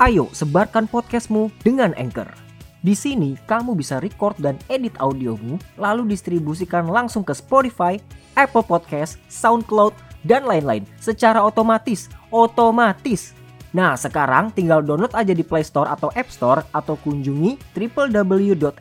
[0.00, 2.32] Ayo sebarkan podcastmu dengan Anchor.
[2.80, 8.00] Di sini kamu bisa record dan edit audiomu lalu distribusikan langsung ke Spotify,
[8.32, 9.92] Apple Podcast, SoundCloud,
[10.24, 12.08] dan lain-lain secara otomatis.
[12.32, 13.36] Otomatis.
[13.76, 18.80] Nah, sekarang tinggal download aja di Play Store atau App Store atau kunjungi www.anchor.fm.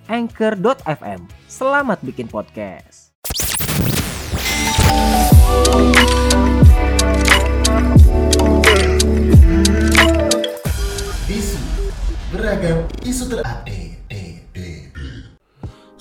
[1.52, 3.12] Selamat bikin podcast.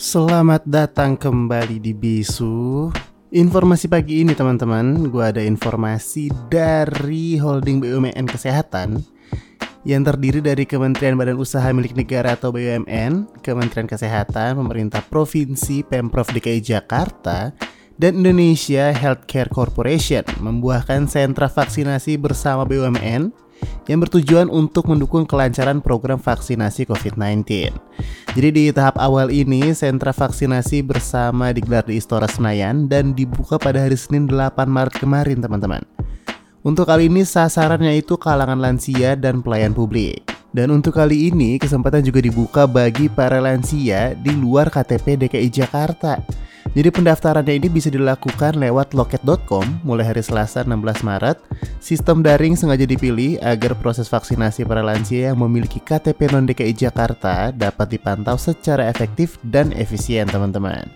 [0.08, 2.88] Selamat datang kembali di Bisu.
[3.28, 9.04] Informasi pagi ini teman-teman, gue ada informasi dari holding BUMN Kesehatan
[9.84, 16.32] yang terdiri dari Kementerian Badan Usaha Milik Negara atau BUMN, Kementerian Kesehatan, Pemerintah Provinsi, Pemprov
[16.32, 17.52] DKI Jakarta,
[18.00, 23.28] dan Indonesia Healthcare Corporation membuahkan sentra vaksinasi bersama BUMN
[23.88, 27.76] yang bertujuan untuk mendukung kelancaran program vaksinasi COVID-19.
[28.38, 33.82] Jadi di tahap awal ini, sentra vaksinasi bersama digelar di Istora Senayan dan dibuka pada
[33.82, 35.82] hari Senin 8 Maret kemarin, teman-teman.
[36.62, 40.22] Untuk kali ini sasarannya itu kalangan lansia dan pelayan publik.
[40.54, 46.22] Dan untuk kali ini kesempatan juga dibuka bagi para lansia di luar KTP DKI Jakarta.
[46.78, 51.42] Jadi pendaftarannya ini bisa dilakukan lewat loket.com mulai hari Selasa 16 Maret.
[51.82, 57.50] Sistem daring sengaja dipilih agar proses vaksinasi para lansia yang memiliki KTP non DKI Jakarta
[57.50, 60.86] dapat dipantau secara efektif dan efisien teman-teman.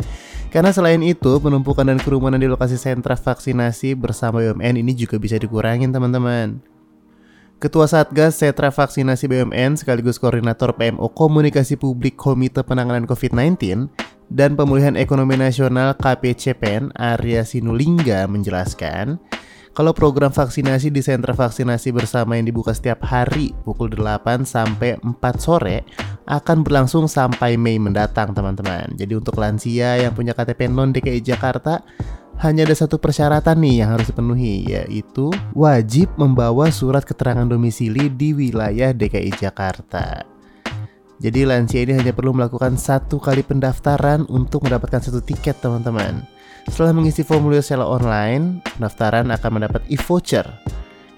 [0.55, 5.35] Karena selain itu, penumpukan dan kerumunan di lokasi sentra vaksinasi bersama BUMN ini juga bisa
[5.35, 6.63] dikurangin teman-teman.
[7.59, 13.87] Ketua Satgas Sentra Vaksinasi BUMN sekaligus Koordinator PMO Komunikasi Publik Komite Penanganan COVID-19
[14.33, 19.21] dan Pemulihan Ekonomi Nasional KPCPN Arya Sinulinga menjelaskan
[19.73, 25.17] kalau program vaksinasi di sentra vaksinasi bersama yang dibuka setiap hari pukul 8 sampai 4
[25.37, 25.85] sore
[26.29, 28.93] akan berlangsung sampai Mei mendatang teman-teman.
[28.97, 31.85] Jadi untuk lansia yang punya KTP non DKI Jakarta
[32.41, 38.33] hanya ada satu persyaratan nih yang harus dipenuhi yaitu wajib membawa surat keterangan domisili di
[38.33, 40.32] wilayah DKI Jakarta.
[41.23, 46.27] Jadi lansia ini hanya perlu melakukan satu kali pendaftaran untuk mendapatkan satu tiket teman-teman.
[46.67, 50.43] Setelah mengisi formulir secara online, pendaftaran akan mendapat e-voucher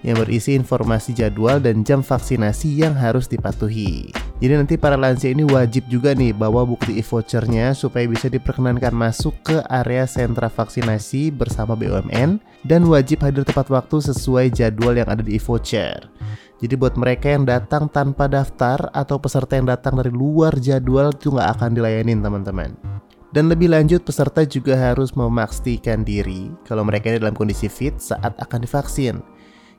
[0.05, 4.13] yang berisi informasi jadwal dan jam vaksinasi yang harus dipatuhi.
[4.37, 9.33] Jadi nanti para lansia ini wajib juga nih bawa bukti e-vouchernya supaya bisa diperkenankan masuk
[9.41, 15.25] ke area sentra vaksinasi bersama BUMN dan wajib hadir tepat waktu sesuai jadwal yang ada
[15.25, 15.97] di e-voucher.
[16.63, 21.35] Jadi buat mereka yang datang tanpa daftar atau peserta yang datang dari luar jadwal itu
[21.35, 22.71] nggak akan dilayanin teman-teman.
[23.35, 28.31] Dan lebih lanjut peserta juga harus memastikan diri kalau mereka ini dalam kondisi fit saat
[28.39, 29.19] akan divaksin.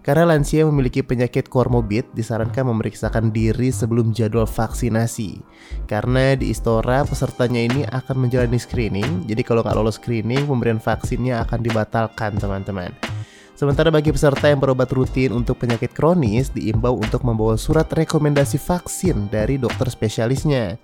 [0.05, 5.43] Karena lansia yang memiliki penyakit komorbid disarankan memeriksakan diri sebelum jadwal vaksinasi.
[5.91, 11.43] Karena di Istora pesertanya ini akan menjalani screening, jadi kalau nggak lolos screening pemberian vaksinnya
[11.43, 12.95] akan dibatalkan teman-teman.
[13.57, 19.33] Sementara bagi peserta yang berobat rutin untuk penyakit kronis diimbau untuk membawa surat rekomendasi vaksin
[19.33, 20.77] dari dokter spesialisnya.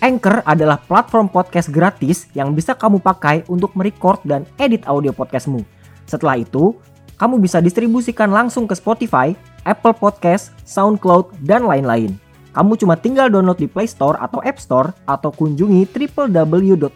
[0.00, 5.60] Anchor adalah platform podcast gratis yang bisa kamu pakai untuk merecord dan edit audio podcastmu.
[6.08, 6.72] Setelah itu,
[7.20, 9.36] kamu bisa distribusikan langsung ke Spotify,
[9.68, 12.16] Apple Podcast, SoundCloud, dan lain-lain.
[12.56, 16.90] Kamu cuma tinggal download di Play Store atau App Store atau kunjungi www.anchor.fm.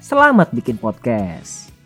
[0.00, 1.77] Selamat bikin podcast.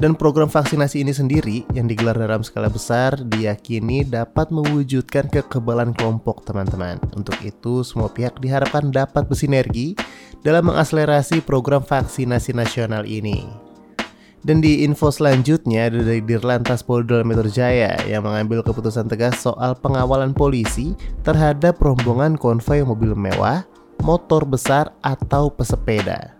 [0.00, 6.40] Dan program vaksinasi ini sendiri yang digelar dalam skala besar diyakini dapat mewujudkan kekebalan kelompok
[6.48, 6.96] teman-teman.
[7.12, 9.92] Untuk itu semua pihak diharapkan dapat bersinergi
[10.40, 13.44] dalam mengakselerasi program vaksinasi nasional ini.
[14.40, 19.76] Dan di info selanjutnya ada dari Dirlantas Polda Metro Jaya yang mengambil keputusan tegas soal
[19.76, 20.96] pengawalan polisi
[21.28, 23.68] terhadap rombongan konvoi mobil mewah,
[24.00, 26.39] motor besar atau pesepeda.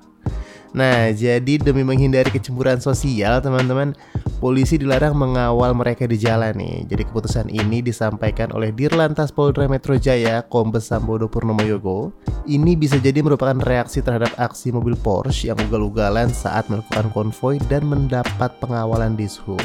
[0.71, 3.99] Nah, jadi demi menghindari kecemburuan sosial, teman-teman,
[4.39, 6.87] polisi dilarang mengawal mereka di jalan nih.
[6.87, 12.15] Jadi keputusan ini disampaikan oleh Dirlantas Polda Metro Jaya, Kombes Sambodo Purnomo Yogo.
[12.47, 17.91] Ini bisa jadi merupakan reaksi terhadap aksi mobil Porsche yang ugal-ugalan saat melakukan konvoi dan
[17.91, 19.59] mendapat pengawalan di Sub.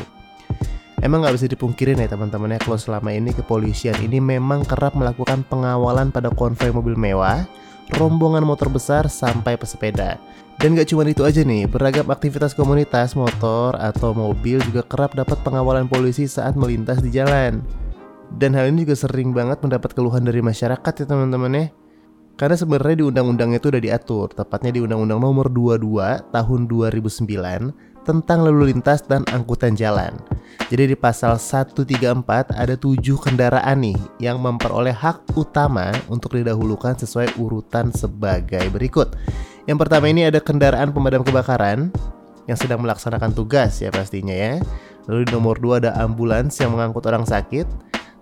[1.06, 5.46] Emang nggak bisa dipungkirin ya teman-teman ya kalau selama ini kepolisian ini memang kerap melakukan
[5.46, 7.46] pengawalan pada konvoi mobil mewah,
[7.94, 10.18] rombongan motor besar sampai pesepeda.
[10.56, 15.36] Dan gak cuma itu aja nih, beragam aktivitas komunitas motor atau mobil juga kerap dapat
[15.44, 17.60] pengawalan polisi saat melintas di jalan.
[18.40, 21.66] Dan hal ini juga sering banget mendapat keluhan dari masyarakat ya teman-teman ya.
[22.36, 28.46] Karena sebenarnya di undang-undang itu udah diatur, tepatnya di Undang-Undang Nomor 22 Tahun 2009 tentang
[28.46, 30.14] lalu lintas dan angkutan jalan.
[30.70, 37.38] Jadi di pasal 134 ada tujuh kendaraan nih yang memperoleh hak utama untuk didahulukan sesuai
[37.38, 39.14] urutan sebagai berikut.
[39.66, 41.90] Yang pertama ini ada kendaraan pemadam kebakaran
[42.46, 44.62] yang sedang melaksanakan tugas ya pastinya ya.
[45.06, 47.66] Lalu di nomor 2 ada ambulans yang mengangkut orang sakit.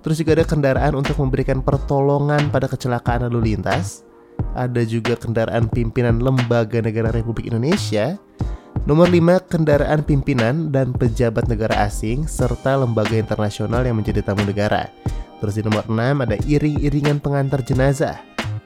[0.03, 4.03] Terus juga ada kendaraan untuk memberikan pertolongan pada kecelakaan lalu lintas.
[4.51, 8.19] Ada juga kendaraan pimpinan lembaga negara Republik Indonesia.
[8.83, 14.91] Nomor 5, kendaraan pimpinan dan pejabat negara asing serta lembaga internasional yang menjadi tamu negara.
[15.39, 18.19] Terus di nomor 6 ada iring-iringan pengantar jenazah.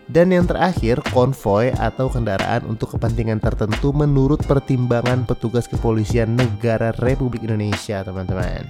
[0.10, 7.46] Dan yang terakhir, konvoy atau kendaraan untuk kepentingan tertentu menurut pertimbangan petugas kepolisian negara Republik
[7.46, 8.66] Indonesia, teman-teman.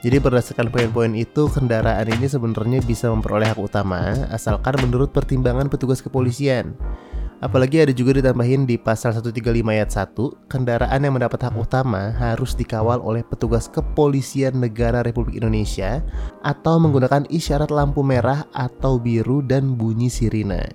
[0.00, 6.00] Jadi berdasarkan poin-poin itu, kendaraan ini sebenarnya bisa memperoleh hak utama asalkan menurut pertimbangan petugas
[6.00, 6.72] kepolisian.
[7.36, 12.56] Apalagi ada juga ditambahin di pasal 135 ayat 1, kendaraan yang mendapat hak utama harus
[12.56, 16.00] dikawal oleh petugas kepolisian negara Republik Indonesia
[16.40, 20.72] atau menggunakan isyarat lampu merah atau biru dan bunyi sirine.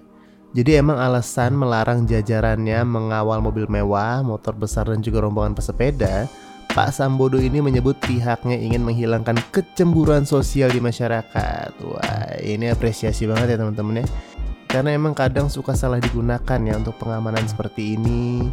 [0.54, 6.30] Jadi emang alasan melarang jajarannya mengawal mobil mewah, motor besar dan juga rombongan pesepeda,
[6.72, 11.72] Pak Sambodo ini menyebut pihaknya ingin menghilangkan kecemburuan sosial di masyarakat.
[11.84, 14.06] Wah, ini apresiasi banget ya teman-teman ya.
[14.72, 18.48] Karena emang kadang suka salah digunakan ya untuk pengamanan seperti ini.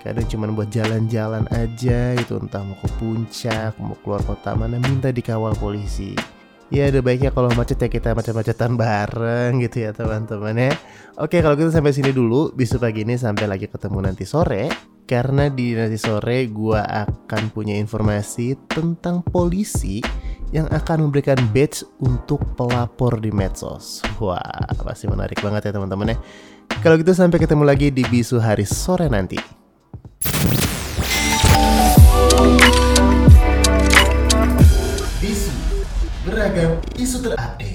[0.00, 5.12] Kadang cuma buat jalan-jalan aja gitu, entah mau ke puncak, mau keluar kota mana minta
[5.12, 6.16] dikawal polisi.
[6.72, 10.72] Ya ada baiknya kalau macet ya kita macet-macetan bareng gitu ya teman-teman ya.
[11.20, 12.48] Oke kalau gitu sampai sini dulu.
[12.56, 14.72] Besok pagi ini sampai lagi ketemu nanti sore.
[15.04, 20.00] Karena di nanti sore gue akan punya informasi tentang polisi
[20.52, 24.04] yang akan memberikan badge untuk pelapor di medsos.
[24.20, 26.16] Wah, pasti menarik banget ya teman-teman ya.
[26.84, 29.40] Kalau gitu sampai ketemu lagi di bisu hari sore nanti.
[35.24, 35.52] Bisu
[36.28, 37.71] beragam isu terupdate.